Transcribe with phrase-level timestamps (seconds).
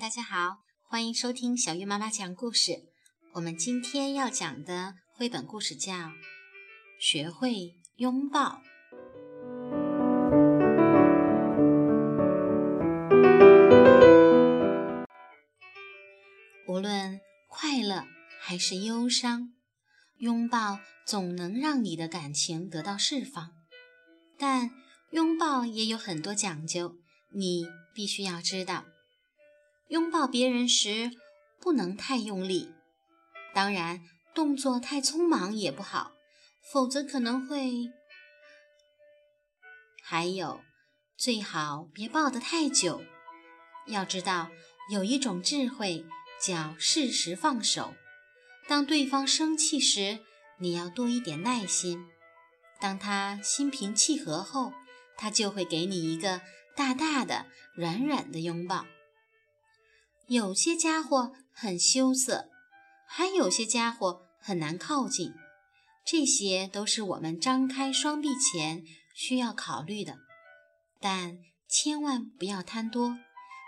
[0.00, 2.72] 大家好，欢迎收听小月妈妈讲故事。
[3.34, 5.92] 我们今天要讲的绘本故事叫
[6.98, 8.62] 《学会拥抱》。
[16.66, 18.06] 无论快乐
[18.40, 19.52] 还是忧伤，
[20.16, 23.50] 拥抱总能让你的感情得到释放。
[24.38, 24.70] 但
[25.10, 26.96] 拥抱也有很多讲究，
[27.34, 28.86] 你必须要知道。
[29.90, 31.10] 拥抱别人时，
[31.60, 32.72] 不能太用力，
[33.52, 34.00] 当然，
[34.32, 36.12] 动作太匆忙也不好，
[36.62, 37.90] 否则可能会……
[40.00, 40.60] 还有，
[41.16, 43.02] 最好别抱得太久。
[43.86, 44.50] 要知道，
[44.92, 46.06] 有一种智慧
[46.40, 47.94] 叫适时放手。
[48.68, 50.20] 当对方生气时，
[50.58, 51.98] 你要多一点耐心；
[52.78, 54.72] 当他心平气和后，
[55.16, 56.40] 他就会给你一个
[56.76, 58.86] 大大的、软软的拥抱。
[60.30, 62.48] 有些家伙很羞涩，
[63.08, 65.34] 还有些家伙很难靠近，
[66.06, 70.18] 这些都是我们张开双臂前需要考虑的。
[71.00, 73.18] 但千万不要贪多，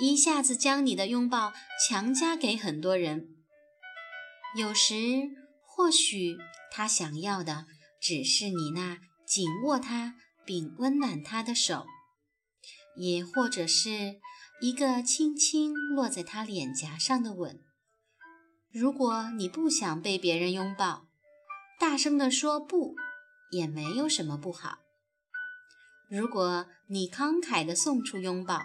[0.00, 1.52] 一下子将你的拥抱
[1.84, 3.34] 强加给很多人。
[4.56, 4.94] 有时
[5.66, 6.38] 或许
[6.70, 7.66] 他想要的
[8.00, 11.84] 只是你那紧握他并温暖他的手，
[12.94, 14.20] 也或者是。
[14.64, 17.60] 一个轻轻落在他脸颊上的吻。
[18.72, 21.04] 如果你不想被别人拥抱，
[21.78, 22.94] 大声地说不，
[23.50, 24.78] 也没有什么不好。
[26.08, 28.62] 如果你慷慨地送出拥抱，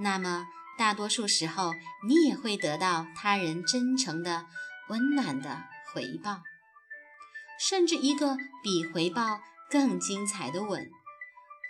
[0.00, 1.72] 那么大多数时候
[2.08, 4.46] 你也会得到他人真诚的、
[4.88, 5.62] 温暖的
[5.94, 6.42] 回报，
[7.60, 10.90] 甚至一个比回报更精彩的吻。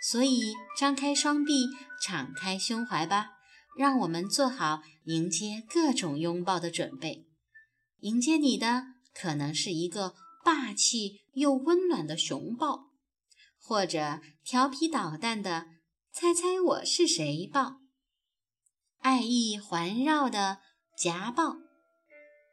[0.01, 1.67] 所以，张开双臂，
[2.01, 3.33] 敞开胸怀吧。
[3.79, 7.25] 让我们做好迎接各种拥抱的准备。
[8.01, 12.89] 迎接你的可能是一个霸气又温暖的熊抱，
[13.57, 15.67] 或者调皮捣蛋的
[16.11, 17.77] “猜猜我是谁”抱，
[18.97, 20.57] 爱意环绕的
[20.97, 21.55] 夹抱，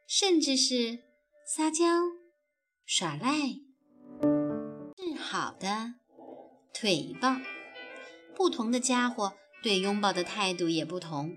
[0.07, 0.99] 甚至是
[1.45, 1.83] 撒娇
[2.85, 3.49] 耍赖
[4.95, 5.95] 示好的
[6.73, 7.35] 腿抱。
[8.33, 9.33] 不同的家伙。
[9.67, 11.35] 对拥抱的态度也不同，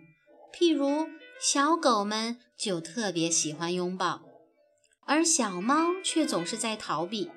[0.55, 1.09] 譬如
[1.41, 4.23] 小狗们就特别喜欢拥抱，
[5.05, 7.29] 而小猫却总是在逃避。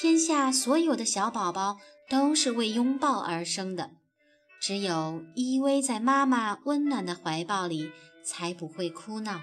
[0.00, 3.90] 天下所有的小宝宝都是为拥抱而生的，
[4.60, 7.90] 只有依偎在妈妈温暖的怀抱里，
[8.22, 9.42] 才不会哭闹。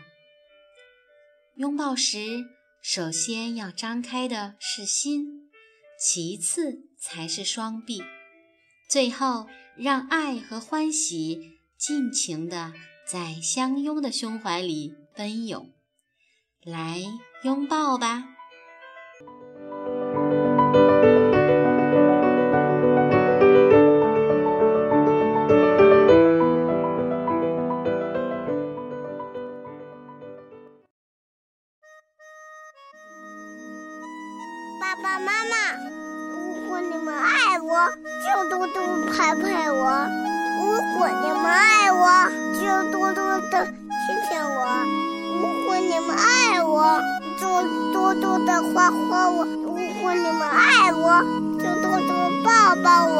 [1.55, 2.45] 拥抱时，
[2.81, 5.51] 首先要张开的是心，
[5.99, 8.01] 其次才是双臂，
[8.87, 9.47] 最后。
[9.75, 12.73] 让爱和欢喜尽情地
[13.07, 15.71] 在相拥的胸怀里奔涌，
[16.63, 17.01] 来
[17.43, 18.23] 拥抱吧！
[38.23, 38.75] 就多多
[39.11, 39.81] 拍拍我；
[40.59, 40.61] 如
[40.97, 42.03] 果你们爱我，
[42.53, 42.61] 就
[42.91, 44.49] 多多的亲亲我；
[45.41, 47.01] 如果你们爱我，
[47.39, 47.43] 就
[47.93, 49.67] 多多的夸夸我；如
[50.01, 51.23] 果你们爱我，
[51.57, 52.09] 就多多
[52.43, 52.87] 抱抱。
[53.05, 53.11] 我，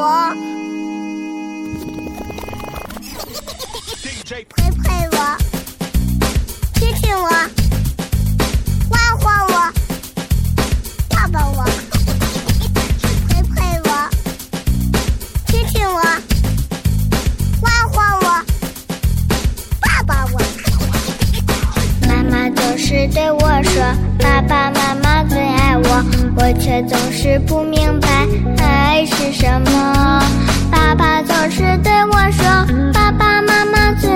[23.08, 23.82] 对我说
[24.18, 26.04] ：“爸爸妈妈最爱我，
[26.36, 28.26] 我却总是不明白
[28.62, 30.22] 爱是什么。”
[30.70, 32.44] 爸爸总是对我说
[32.92, 34.10] ：“爸爸妈妈最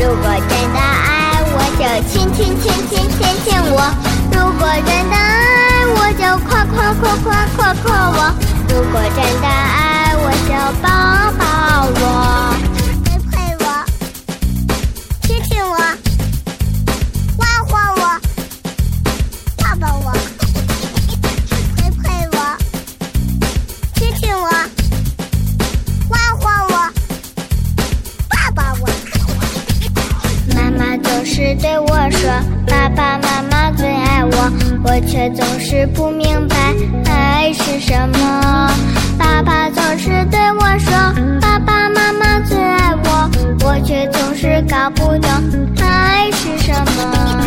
[0.00, 3.76] 如果真的爱我，就亲亲亲亲亲亲我；
[4.32, 8.16] 如果真的爱我，就夸夸夸夸夸夸我；
[8.68, 9.97] 如果真的爱
[34.90, 36.56] 我却总是不明白
[37.04, 38.70] 爱是什么
[39.18, 40.90] 爸爸总是对我说
[41.42, 43.30] 爸爸妈妈最爱我
[43.66, 45.30] 我却总是搞不懂
[45.78, 47.37] 爱是什么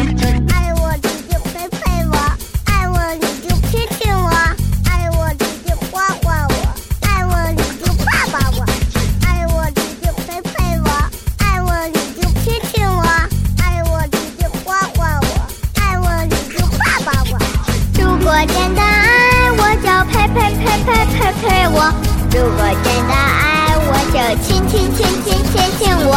[21.81, 21.91] 我
[22.31, 26.13] 如果真的爱我，就亲亲亲亲亲亲我。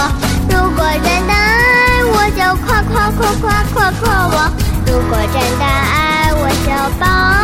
[0.50, 4.52] 如果真的爱我，就夸夸夸夸夸夸我。
[4.86, 6.68] 如果真的爱我，就
[7.00, 7.43] 抱。